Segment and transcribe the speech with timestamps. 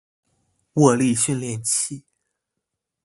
[0.73, 2.05] 握力練習器